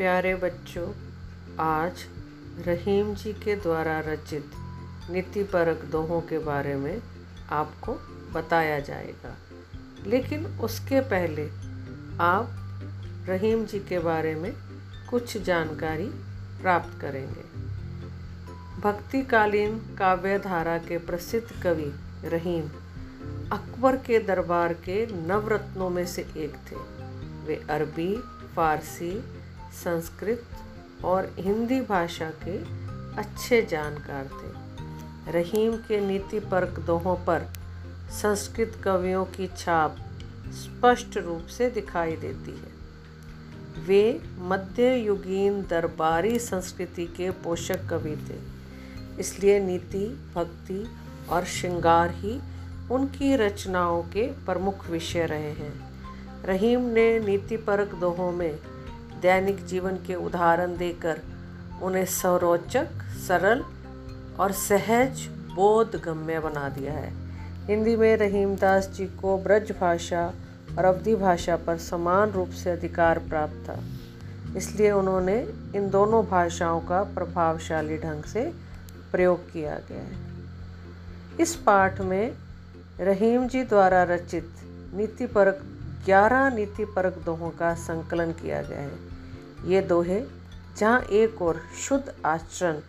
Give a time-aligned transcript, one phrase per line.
[0.00, 0.92] प्यारे बच्चों,
[1.60, 1.92] आज
[2.66, 4.50] रहीम जी के द्वारा रचित
[5.10, 7.02] नीति परक दोहों के बारे में
[7.50, 7.94] आपको
[8.32, 9.36] बताया जाएगा।
[10.06, 11.50] लेकिन उसके पहले
[12.20, 12.50] आप
[13.28, 14.52] रहीम जी के बारे में
[15.10, 16.06] कुछ जानकारी
[16.62, 17.60] प्राप्त करेंगे।
[18.80, 22.68] भक्तिकालीन काव्य धारा के प्रसिद्ध कवि रहीम
[23.52, 26.76] अकबर के दरबार के नवरत्नों में से एक थे।
[27.46, 28.16] वे अरबी,
[28.56, 29.39] फारसी
[29.74, 32.56] संस्कृत और हिंदी भाषा के
[33.16, 37.46] अच्छे जानकार थे। रहीम के नीति परक दोहों पर
[38.12, 39.96] संस्कृत कवियों की छाप
[40.54, 42.78] स्पष्ट रूप से दिखाई देती है।
[43.86, 48.38] वे मध्ययुगीन दरबारी संस्कृति के पोषक कवि थे,
[49.20, 50.86] इसलिए नीति, भक्ति
[51.30, 52.40] और श्रृंगार ही
[52.90, 55.72] उनकी रचनाओं के प्रमुख विषय रहे हैं।
[56.44, 58.58] रहीम ने नीतिपरक दोहों में
[59.22, 61.20] दैनिक जीवन के उदाहरण देकर
[61.82, 63.64] उन्हें सरोचक सरल
[64.40, 67.12] और सहज बोध गम्य बना दिया है।
[67.66, 70.26] हिंदी में रहीमदास जी को ब्रज भाषा
[70.78, 73.78] और अवधि भाषा पर समान रूप से अधिकार प्राप्त था।
[74.56, 75.38] इसलिए उन्होंने
[75.76, 78.52] इन दोनों भाषाओं का प्रभावशाली ढंग से
[79.12, 80.28] प्रयोग किया गया है।
[81.40, 82.32] इस पाठ में
[83.00, 84.50] रहीम जी द्वारा रचित
[84.94, 85.60] नीति परक
[86.04, 90.20] ग्यारह नीति परक दोहों का संकलन किया गया है। ये दोहे
[90.78, 92.80] जहाँ एक और शुद्ध आचरण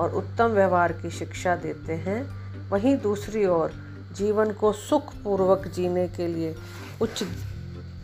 [0.00, 2.22] और उत्तम व्यवहार की शिक्षा देते हैं,
[2.70, 3.72] वहीं दूसरी ओर
[4.16, 6.54] जीवन को सुखपूर्वक जीने के लिए
[7.02, 7.24] उच्च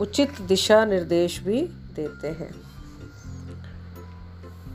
[0.01, 1.61] उचित दिशा निर्देश भी
[1.95, 2.53] देते हैं।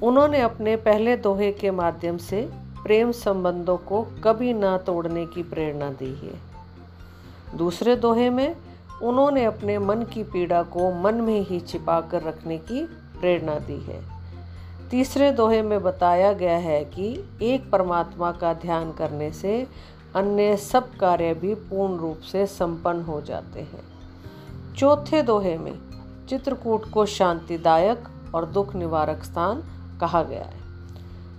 [0.03, 2.49] उन्होंने अपने पहले दोहे के माध्यम से
[2.83, 8.57] प्रेम संबंधों को कभी ना तोड़ने की प्रेरणा दी है। दूसरे दोहे में
[9.03, 12.85] उन्होंने अपने मन की पीड़ा को मन में ही छिपा कर रखने की
[13.21, 14.03] प्रेरणा दी है।
[14.91, 19.69] तीसरे दोहे में बताया गया है कि एक परमात्मा का ध्यान करने से
[20.17, 23.83] अन्य सब कार्य भी पूर्ण रूप से संपन्न हो जाते हैं।
[24.77, 25.79] चौथे दोहे में
[26.29, 29.63] चित्रकूट को शांतिदायक और दुख निवारक स्थान
[30.01, 30.61] कहा गया है।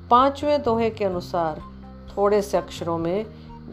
[0.09, 1.61] पाँचवें दोहे के अनुसार
[2.17, 3.25] थोड़े से अक्षरों में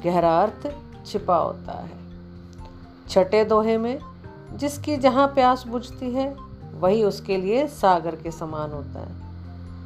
[0.05, 0.75] गहरा अर्थ
[1.07, 2.08] छिपा होता है।
[3.09, 3.99] छठे दोहे में,
[4.55, 6.37] जिसकी जहाँ प्यास बुझती है,
[6.81, 9.29] वही उसके लिए सागर के समान होता है।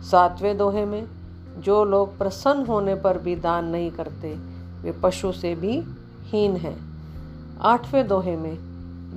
[0.03, 1.09] सातवें दोहे में,
[1.59, 4.35] जो लोग प्रसन्न होने पर भी दान नहीं करते,
[4.83, 5.83] वे पशु से भी
[6.23, 6.93] हीन हैं।
[7.61, 8.57] आठवें दोहे में,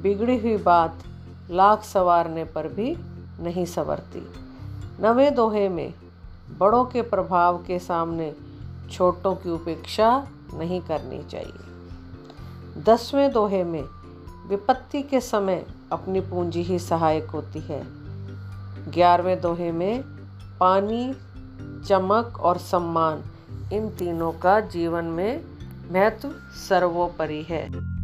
[0.01, 0.95] बिगड़ी हुई बात
[1.51, 2.97] लाख सवारने पर भी
[3.39, 4.27] नहीं संवरती।
[5.01, 5.93] नवें दोहे में,
[6.57, 8.35] बड़ों के प्रभाव के सामने
[8.91, 11.74] छोटों की उपेक्षा नहीं करनी चाहिए।
[12.77, 13.83] दसवें दोहे में
[14.47, 17.83] विपत्ति के समय अपनी पूंजी ही सहायक होती है।
[18.91, 20.03] ग्यारहवें दोहे में
[20.59, 21.13] पानी,
[21.87, 23.23] चमक और सम्मान
[23.73, 25.45] इन तीनों का जीवन में
[25.91, 26.29] महत्व
[26.69, 27.94] सर्वोपरि है।